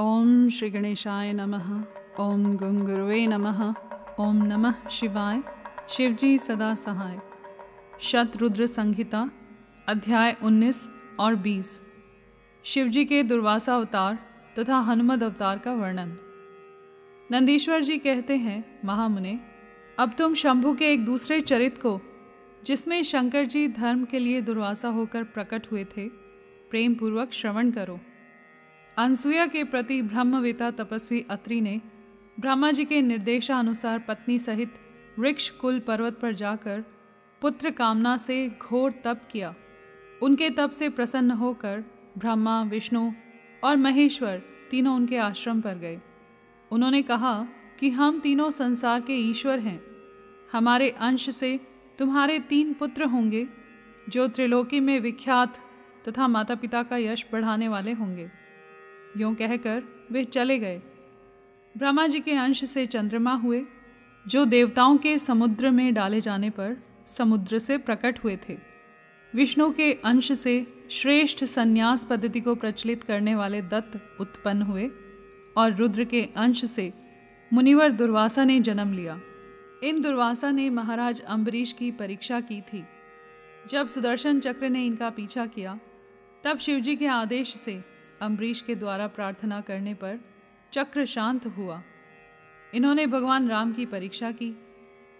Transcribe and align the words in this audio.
ओम 0.00 0.48
श्री 0.48 0.70
गणेशाय 0.70 1.32
नमः। 1.32 1.84
ओम 2.20 2.56
गुंगुरुवे 2.56 3.26
नमः। 3.26 3.74
ओम 4.20 4.36
नमः 4.36 4.88
शिवाय। 4.88 5.42
शिवजी 5.88 6.38
सदा 6.38 6.74
सहाय। 6.74 7.20
शतरुद्र 8.00 8.66
संहिता, 8.66 9.30
अध्याय 9.88 10.36
19 10.42 10.90
और 11.20 11.34
20 11.34 11.82
शिवजी 12.64 13.04
के 13.04 13.22
दुर्वासा 13.22 13.74
अवतार 13.74 14.18
तथा 14.58 14.78
हनुमद 14.78 15.22
अवतार 15.22 15.58
का 15.58 15.72
वर्णन। 15.72 16.18
नंदीश्वर 17.30 17.80
जी 17.80 17.98
कहते 17.98 18.36
हैं, 18.36 18.80
महामुने, 18.84 19.40
अब 19.98 20.12
तुम 20.18 20.34
शंभु 20.34 20.74
के 20.74 20.92
एक 20.92 21.04
दूसरे 21.04 21.40
चरित 21.40 21.78
को, 21.78 22.00
जिसमें 22.66 23.02
शंकर 23.02 23.44
जी 23.44 23.68
धर्म 23.68 24.04
के 24.04 24.18
लिए 24.18 24.40
दुर्वासा 24.40 24.88
होकर 24.88 25.24
प्रकट 25.24 25.72
हुए 25.72 25.84
थे 25.84 26.08
प्रेम 26.70 26.94
पूर्वक 26.94 27.32
श्रवण 27.32 27.70
करो। 27.70 28.00
अनसुया 28.98 29.46
के 29.46 29.64
प्रति 29.64 30.02
ब्रह्मवेता 30.02 30.70
तपस्वी 30.70 31.26
अत्रि 31.30 31.60
ने 31.60 31.80
ब्रह्मा 32.40 32.70
जी 32.70 32.84
के 32.84 33.02
निर्देशानुसार 33.02 33.98
पत्नी 33.98 34.38
सहित 34.38 34.74
वृक्ष, 35.18 35.50
कुल, 35.50 35.80
पर्वत 35.80 36.18
पर 36.22 36.34
जाकर 36.34 36.84
पुत्र 37.40 37.70
कामना 37.70 38.16
से 38.16 38.48
घोर 38.48 38.94
तप 39.04 39.20
किया। 39.30 39.54
उनके 40.22 40.50
तप 40.50 40.70
से 40.70 40.88
प्रसन्न 40.88 41.30
होकर 41.30 41.84
ब्रह्मा, 42.18 42.62
विष्णु 42.62 43.10
और 43.64 43.76
महेश्वर 43.76 44.42
तीनों 44.70 44.96
उनके 44.96 45.16
आश्रम 45.16 45.60
पर 45.60 45.74
गए। 45.74 46.00
उन्होंने 46.72 47.02
कहा 47.02 47.46
कि 47.80 47.90
हम 47.90 48.20
तीनों 48.20 48.50
संसार 48.50 49.00
के 49.00 49.12
ईश्वर 49.12 49.58
हैं। 49.58 49.80
हमारे 50.52 50.90
अंश 50.90 51.30
से 51.30 51.60
तुम्हारे 51.98 52.38
तीन 52.38 52.72
पुत्र 52.72 53.04
होंगे, 53.04 53.46
जो 54.08 54.28
त्रिलोकी 54.28 54.80
में 54.80 55.00
विख्यात 55.00 55.58
तथा 56.08 56.28
माता 56.28 56.54
पिता 56.54 56.82
का 56.82 56.96
यश 56.96 57.26
बढ़ाने 57.32 57.68
वाले 57.68 57.92
होंगे। 57.92 58.45
यूँ 59.16 59.34
कहकर 59.34 59.82
वे 60.12 60.24
चले 60.24 60.58
गए। 60.58 60.82
ब्रह्मा 61.76 62.06
जी 62.06 62.20
के 62.20 62.32
अंश 62.32 62.64
से 62.64 62.86
चंद्रमा 62.86 63.32
हुए, 63.32 63.64
जो 64.26 64.44
देवताओं 64.44 64.96
के 64.96 65.18
समुद्र 65.18 65.70
में 65.70 65.94
डाले 65.94 66.20
जाने 66.20 66.50
पर 66.50 66.76
समुद्र 67.06 67.58
से 67.58 67.78
प्रकट 67.78 68.24
हुए 68.24 68.38
थे। 68.48 68.58
विष्णु 69.34 69.70
के 69.70 69.92
अंश 69.92 70.32
से 70.32 70.66
श्रेष्ठ 70.90 71.44
संन्यास 71.44 72.04
पद्धति 72.04 72.40
को 72.40 72.54
प्रचलित 72.54 73.04
करने 73.04 73.34
वाले 73.34 73.62
दत्त 73.62 74.20
उत्पन्न 74.20 74.62
हुए 74.62 74.90
और 75.56 75.74
रुद्र 75.74 76.04
के 76.04 76.28
अंश 76.36 76.64
से 76.64 76.92
मुनिवर 77.52 77.90
दुर्वासा 77.90 78.44
ने 78.44 78.60
जन्म 78.60 78.92
लिया। 78.92 79.20
इन 79.84 80.00
दुर्वासा 80.00 80.50
ने 80.50 80.70
महाराज 80.70 81.20
अम्बरीश 81.20 81.72
की 81.72 81.90
परीक्षा 81.90 82.40
की 82.40 82.60
थी। 82.60 82.84
जब 83.70 83.88
सुदर्शन 83.88 84.40
चक्र 84.40 84.68
ने 84.68 84.86
इनका 84.86 85.10
पीछा 85.10 85.46
किया, 85.46 85.78
तब 86.44 86.58
शिवजी 86.58 86.96
के 86.96 87.06
आदेश 87.06 87.54
से 87.54 87.95
अम्बरीश 88.20 88.60
के 88.60 88.74
द्वारा 88.74 89.06
प्रार्थना 89.06 89.60
करने 89.60 89.94
पर 89.94 90.18
चक्र 90.72 91.04
शांत 91.04 91.46
हुआ। 91.46 91.82
इन्होंने 92.74 93.06
भगवान 93.06 93.48
राम 93.48 93.72
की 93.72 93.86
परीक्षा 93.86 94.30
की। 94.32 94.50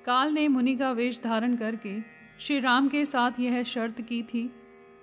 काल 0.05 0.33
ने 0.33 0.49
मुनि 0.49 0.77
का 0.77 0.93
वेश 0.93 1.21
धारण 1.25 1.57
करके 1.57 2.01
श्री 2.41 2.61
राम 2.61 2.89
के 2.89 3.05
साथ 3.05 3.41
यह 3.41 3.63
शर्त 3.63 4.03
की 4.03 4.23
थी 4.23 4.53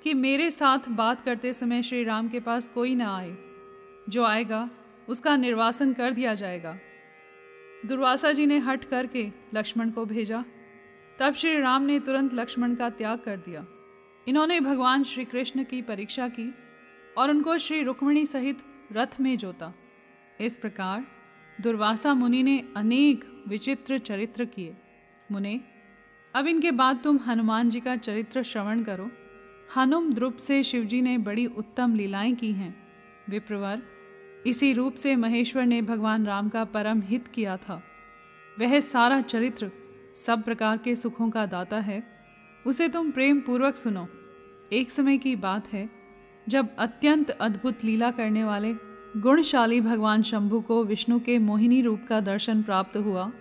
कि 0.03 0.13
मेरे 0.13 0.52
साथ 0.52 0.89
बात 0.89 1.25
करते 1.25 1.53
समय 1.53 1.83
श्री 1.83 2.03
राम 2.03 2.30
के 2.30 2.39
पास 2.39 2.67
कोई 2.67 2.95
ना 2.95 3.17
आए। 3.17 3.38
जो 4.09 4.23
आएगा, 4.23 4.69
उसका 5.09 5.38
निर्वासन 5.38 5.94
कर 5.94 6.11
दिया 6.11 6.33
जाएगा। 6.33 6.78
दुर्वासा 7.85 8.31
जी 8.31 8.45
ने 8.45 8.57
हट 8.57 8.85
करके 8.85 9.31
लक्ष्मण 9.53 9.89
को 9.89 10.05
भेजा। 10.05 10.45
तब 11.19 11.33
श्री 11.33 11.59
राम 11.59 11.81
ने 11.81 12.00
तुरंत 12.00 12.33
लक्ष्मण 12.33 12.75
का 12.75 12.89
त्याग 12.89 13.19
कर 13.19 13.38
दिया। 13.38 13.67
इन्होंने 14.28 14.59
भगवान 14.59 15.03
श्री 15.03 15.25
कृष्ण 15.25 15.63
की 15.63 15.81
परीक्षा 15.81 16.28
की। 16.28 16.53
और 17.17 17.30
उनको 17.30 17.58
श्री 17.58 17.83
रुक्मिणी 17.83 18.25
सहित 18.25 18.58
रथ 18.92 19.22
में 19.22 19.38
जोता। 19.38 19.73
इस 20.42 20.58
प्रकार 20.58 21.06
दुर्वासा 21.61 22.14
मुनि 22.14 22.44
ने 22.44 22.64
अनेक 22.78 23.44
विचित्र 23.47 23.97
चरित्र 23.97 24.45
किए। 24.45 24.75
मुने, 25.31 25.61
अब 26.36 26.47
इनके 26.47 26.72
बाद 26.72 27.02
तुम 27.03 27.18
हनुमान 27.18 27.69
जी 27.69 27.79
का 27.79 27.96
चरित्र 27.96 28.44
श्रवण 28.44 28.84
करो। 28.84 29.12
हनुम 29.75 30.13
द्रुप 30.13 30.35
से 30.35 30.63
शिवजी 30.63 31.01
ने 31.01 31.18
बड़ी 31.18 31.46
उत्तम 31.46 31.96
लीलाएँ 31.96 32.35
की 32.35 32.51
हैं। 32.51 32.88
विप्रवर, 33.30 33.81
इसी 34.47 34.74
रूप 34.74 34.94
से 34.94 35.16
महेश्वर 35.16 35.66
ने 35.66 35.81
भगवान 35.81 36.25
राम 36.25 36.50
का 36.50 36.66
परम 36.66 37.01
हित 37.01 37.28
किया 37.28 37.57
था। 37.57 37.84
वह 38.59 38.80
सारा 38.80 39.22
चरित्र 39.22 39.72
सब 40.16 40.44
प्रकार 40.44 40.78
के 40.78 40.95
सुखों 40.95 41.30
का 41.30 41.45
दाता 41.45 41.80
है। 41.80 42.03
उसे 42.68 42.90
तुम 42.90 43.12
प्रेम 43.12 43.40
पूर्वक 43.40 43.75
सुनो। 43.75 44.07
एक 44.74 44.91
समय 44.91 45.18
की 45.18 45.35
बात 45.35 45.74
है 45.74 46.03
जब 46.48 46.76
अत्यंत 46.76 47.30
अद्भुत 47.30 47.84
लीला 47.84 48.09
करने 48.12 48.44
वाले 48.44 48.74
गुणशाली 49.18 49.80
भगवान 49.81 50.22
शंभु 50.22 50.59
को 50.62 50.84
विष्णु 50.84 51.20
के 51.20 51.38
मोहिनी 51.40 51.81
रूप 51.81 52.06
का 52.09 52.20
दर्शन 52.20 52.62
प्राप्त 52.64 52.98
हुआ, 52.98 53.31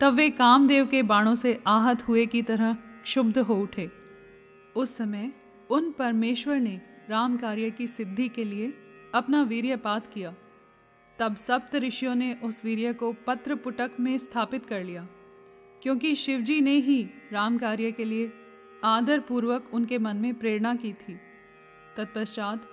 तब 0.00 0.14
वे 0.14 0.28
कामदेव 0.30 0.86
के 0.86 1.02
बाणों 1.02 1.34
से 1.34 1.58
आहत 1.66 2.06
हुए 2.08 2.26
की 2.26 2.42
तरह 2.42 2.72
क्षुब्ध 3.02 3.38
हो 3.38 3.54
उठे। 3.54 3.90
उस 4.76 4.96
समय 4.96 5.30
उन 5.70 5.90
परमेश्वर 5.90 6.56
ने 6.56 6.80
राम 7.10 7.36
कार्य 7.36 7.70
की 7.70 7.86
सिद्धि 7.86 8.28
के 8.28 8.44
लिए 8.44 8.72
अपना 9.14 9.42
वीर्यपात 9.42 10.06
किया। 10.06 10.34
तब 11.18 11.36
सप्त 11.36 11.74
ऋषियों 11.76 12.14
ने 12.14 12.32
उस 12.44 12.64
वीर्य 12.64 12.92
को 12.92 13.12
पत्र 13.26 13.54
पुटक 13.54 13.96
में 14.00 14.16
स्थापित 14.18 14.66
कर 14.66 14.84
लिया, 14.84 15.06
क्योंकि 15.82 16.14
शिवजी 16.14 16.60
ने 16.60 16.76
ही 16.78 17.02
राम 17.32 17.58
कार्य 17.58 17.90
के 17.92 18.04
लिए 18.04 18.32
आदरपूर्वक 18.84 19.70
उनके 19.72 19.98
मन 19.98 20.16
में 20.16 20.34
प्रेरणा 20.34 20.74
की 20.74 20.92
थी। 20.92 21.18
तत्पश्चात 22.00 22.68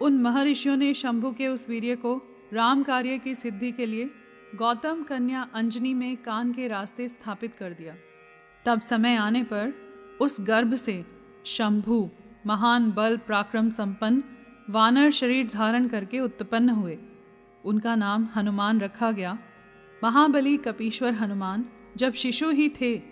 उन 0.00 0.18
महर्षियों 0.18 0.76
ने 0.76 0.94
शंभु 0.94 1.32
के 1.32 1.48
उस 1.48 1.68
वीर्य 1.68 1.96
को 1.96 2.14
राम 2.52 2.82
कार्य 2.82 3.18
की 3.18 3.34
सिद्धि 3.34 3.72
के 3.72 3.86
लिए 3.86 4.10
गौतम 4.54 5.02
कन्या 5.02 5.48
अंजनी 5.54 5.94
में 5.94 6.16
कान 6.16 6.52
के 6.52 6.68
रास्ते 6.68 7.08
स्थापित 7.08 7.54
कर 7.54 7.72
दिया। 7.72 7.94
तब 8.64 8.80
समय 8.80 9.14
आने 9.16 9.42
पर 9.42 9.74
उस 10.20 10.40
गर्भ 10.40 10.74
से 10.74 11.04
शंभु, 11.46 12.10
महान 12.46 12.90
बल 12.92 13.16
पराक्रम 13.16 13.70
संपन्न, 13.70 14.22
वानर 14.70 15.10
शरीर 15.10 15.50
धारण 15.54 15.88
करके 15.88 16.20
उत्पन्न 16.20 16.70
हुए। 16.70 16.98
उनका 17.64 17.94
नाम 17.94 18.28
हनुमान 18.36 18.80
रखा 18.80 19.10
गया। 19.10 19.38
महाबली 20.04 20.56
कपीश्वर 20.56 21.12
हनुमान 21.12 21.64
जब 21.96 22.12
शिशु 22.12 22.50
ही 22.50 22.68
थे, 22.80 23.02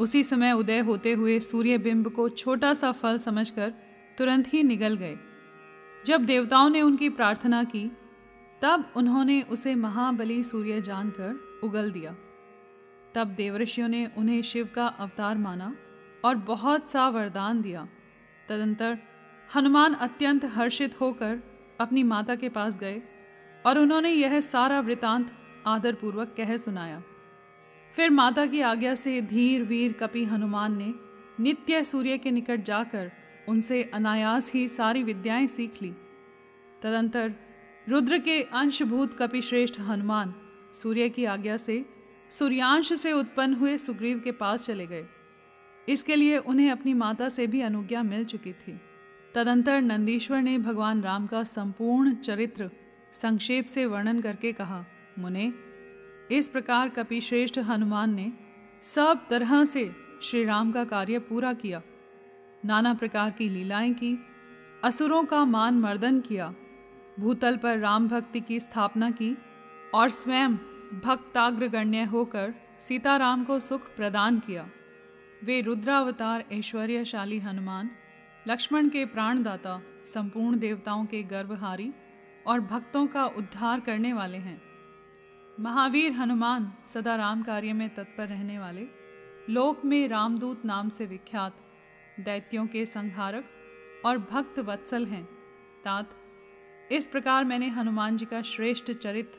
उसी 0.00 0.22
समय 0.24 0.52
उदय 0.52 0.78
होते 0.78 1.12
हुए 1.12 1.40
सूर्य 1.40 1.78
बिंब 1.78 2.08
को 2.08 2.28
छोटा 2.28 2.74
सा 2.74 2.92
फल 2.92 3.18
समझकर 3.18 3.72
तुरंत 4.20 4.52
ही 4.52 4.62
निगल 4.62 4.96
गए। 4.96 5.18
जब 6.06 6.24
देवताओं 6.24 6.70
ने 6.70 6.82
उनकी 6.82 7.08
प्रार्थना 7.08 7.64
की, 7.64 7.92
तब 8.62 8.92
उन्होंने 8.96 9.42
उसे 9.42 9.74
महाबली 9.74 10.44
सूर्य 10.44 10.80
जानकर 10.80 11.60
उगल 11.64 11.92
दिया। 11.92 12.16
तब 13.14 13.28
देवऋषियों 13.28 13.88
ने 13.88 14.10
उन्हें 14.18 14.42
शिव 14.42 14.68
का 14.74 14.86
अवतार 14.86 15.38
माना 15.38 15.76
और 16.24 16.34
बहुत 16.34 16.88
सा 16.88 17.08
वरदान 17.08 17.62
दिया। 17.62 17.88
तदंतर 18.48 18.98
हनुमान 19.54 19.94
अत्यंत 19.94 20.44
हर्षित 20.44 21.00
होकर 21.00 21.38
अपनी 21.80 22.02
माता 22.02 22.34
के 22.34 22.48
पास 22.48 22.78
गए 22.78 23.02
और 23.66 23.78
उन्होंने 23.78 24.10
यह 24.10 24.40
सारा 24.40 24.80
वृतांत 24.80 25.32
आदरपूर्वक 25.66 26.34
कह 26.36 26.56
सुनाया। 26.56 27.02
फिर 27.96 28.10
माता 28.10 28.46
की 28.46 28.60
आज्ञा 28.60 28.94
से 28.94 29.22
धीर, 29.22 29.62
वीर, 29.62 29.92
कपि 29.92 30.24
हनुमान 30.24 30.76
ने 30.76 30.94
नित्य 31.40 31.84
सूर्य 31.84 32.18
के 32.18 32.30
निकट 32.30 32.60
जाकर 32.60 33.12
उनसे 33.50 33.82
अनायास 33.94 34.52
ही 34.52 34.68
सारी 34.68 35.02
विद्याएँ 35.02 35.46
सीख 35.46 35.82
ली। 35.82 35.92
तदंतर 36.82 37.34
रुद्र 37.88 38.18
के 38.18 38.42
अंशभूत 38.42 39.14
कपिश्रेष्ठ 39.14 39.80
हनुमान 39.80 40.34
सूर्य 40.74 41.08
की 41.08 41.24
आज्ञा 41.24 41.56
से 41.56 41.84
सूर्यांश 42.30 42.92
से 42.92 43.12
उत्पन्न 43.12 43.54
हुए 43.54 43.78
सुग्रीव 43.78 44.20
के 44.20 44.32
पास 44.32 44.66
चले 44.66 44.86
गए। 44.86 45.06
इसके 45.88 46.16
लिए 46.16 46.38
उन्हें 46.38 46.70
अपनी 46.70 46.94
माता 46.94 47.28
से 47.28 47.46
भी 47.46 47.60
अनुज्ञा 47.60 48.02
मिल 48.02 48.24
चुकी 48.24 48.52
थी। 48.52 48.80
तदंतर 49.34 49.80
नंदीश्वर 49.80 50.42
ने 50.42 50.58
भगवान 50.58 51.02
राम 51.02 51.26
का 51.26 51.42
संपूर्ण 51.44 52.14
चरित्र 52.14 52.70
संक्षेप 53.12 53.66
से 53.66 53.86
वर्णन 53.86 54.20
करके 54.20 54.52
कहा, 54.52 54.84
मुने, 55.18 55.52
इस 56.30 56.48
प्रकार 56.48 56.88
कपिश्रेष्ठ 56.88 57.58
हनुमान 57.58 58.14
ने 58.14 58.32
सब 58.82 59.26
तरह 59.30 59.64
से 59.64 59.90
श्री 60.22 60.44
राम 60.44 60.72
का 60.72 60.84
कार्य 60.84 61.18
पूरा 61.18 61.52
किया। 61.52 61.82
नाना 62.64 62.94
प्रकार 62.94 63.30
की 63.30 63.48
लीलाएँ 63.48 63.94
की, 63.94 64.26
असुरों 64.84 65.24
का 65.24 65.44
मान 65.44 65.74
मर्दन 65.74 66.20
किया, 66.20 66.54
भूतल 67.20 67.56
पर 67.56 67.78
राम 67.78 68.08
भक्ति 68.08 68.40
की 68.40 68.60
स्थापना 68.60 69.10
की 69.10 69.38
और 69.94 70.08
स्वयं 70.08 70.54
भक्ताग्रगण्य 71.04 72.02
होकर 72.04 72.54
सीताराम 72.78 73.44
को 73.44 73.58
सुख 73.58 73.96
प्रदान 73.96 74.38
किया। 74.38 74.68
वे 75.44 75.60
रुद्रावतार 75.60 76.44
ऐश्वर्यशाली 76.52 77.38
हनुमान, 77.38 77.90
लक्ष्मण 78.48 78.88
के 78.88 79.04
प्राणदाता, 79.04 79.82
संपूर्ण 80.04 80.58
देवताओं 80.58 81.04
के 81.04 81.22
गर्भहारी 81.22 81.92
और 82.46 82.60
भक्तों 82.60 83.06
का 83.06 83.24
उद्धार 83.26 83.80
करने 83.80 84.12
वाले 84.12 84.38
हैं। 84.38 84.62
महावीर 85.60 86.12
हनुमान 86.12 86.72
सदा 86.86 87.16
राम 87.16 87.42
कार्य 87.42 87.72
में 87.72 87.94
तत्पर 87.94 88.26
रहने 88.26 88.58
वाले, 88.58 88.86
लोक 89.50 89.84
में 89.84 90.08
रामदूत 90.08 90.64
नाम 90.64 90.88
से 90.88 91.06
विख्यात 91.06 91.54
दैत्यों 92.20 92.66
के 92.66 92.84
संहारक 92.86 93.44
और 94.06 94.18
भक्त 94.30 94.58
वत्सल 94.58 95.06
हैं। 95.06 95.24
तात, 95.84 96.10
इस 96.92 97.06
प्रकार 97.06 97.44
मैंने 97.44 97.68
हनुमान 97.68 98.16
जी 98.16 98.26
का 98.26 98.42
श्रेष्ठ 98.42 98.90
चरित्र 98.92 99.38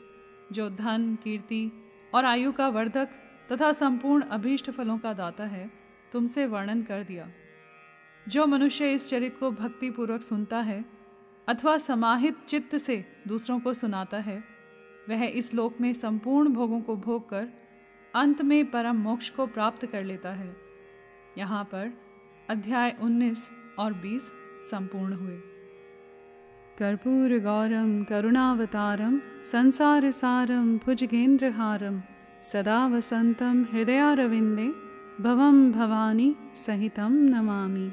जो 0.52 0.70
धन, 0.70 1.16
कीर्ति 1.24 1.72
और 2.14 2.26
आयु 2.26 2.52
का 2.52 2.68
वर्धक 2.68 3.10
तथा 3.52 3.72
संपूर्ण 3.72 4.24
अभीष्ट 4.24 4.70
फलों 4.72 4.98
का 4.98 5.14
दाता 5.14 5.46
है, 5.46 5.70
तुमसे 6.12 6.46
वर्णन 6.46 6.82
कर 6.84 7.04
दिया। 7.04 7.28
जो 8.26 8.46
मनुष्य 8.46 8.94
इस 8.94 9.10
चरित्र 9.10 9.40
को 9.40 9.52
भक्तिपूर्वक 9.52 10.22
सुनता 10.22 10.60
है 10.60 10.84
अथवा 11.48 11.78
समाहित 11.78 12.38
चित्त 12.48 12.76
से 12.78 13.04
दूसरों 13.28 13.60
को 13.60 13.74
सुनाता 13.74 14.18
है, 14.18 14.44
वह 15.10 15.24
इस 15.26 15.54
लोक 15.54 15.80
में 15.82 15.92
संपूर्ण 15.94 16.50
भोगों 16.50 16.82
को 16.82 16.96
भोग 16.96 17.30
कर 17.30 17.48
अंत 18.14 18.42
में 18.42 18.72
परम 18.72 18.96
मोक्ष 18.96 19.30
को 19.30 19.46
प्राप्त 19.48 19.86
कर 19.86 20.04
लेता 20.04 20.32
है। 20.32 20.56
यहाँ 21.38 21.64
पर 21.64 21.92
अध्याय 22.50 22.96
19 23.02 23.52
और 23.80 23.94
20 23.94 24.32
संपूर्ण 24.62 25.14
हुए। 25.14 25.36
कर्पूर 26.80 27.38
गौरम 27.40 28.04
करुणावतारम 28.04 29.20
संसार 29.44 30.10
सारम 30.12 30.78
भुजगेंद्रहारम 30.78 32.02
सदा 32.44 32.88
वसंतम 32.88 33.64
हृदयारविंदे 33.74 34.68
भवम 35.24 35.72
भवानी 35.72 36.36
सहितम 36.56 37.14
नमामि। 37.30 37.88